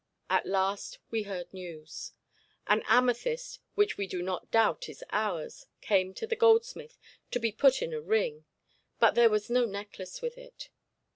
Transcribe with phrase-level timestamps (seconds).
[0.31, 2.13] At last we heard news.
[2.65, 6.97] An amethyst which we do not doubt is ours came to the goldsmith
[7.29, 8.45] to be put in a ring;
[8.99, 10.69] but there was no necklace with it.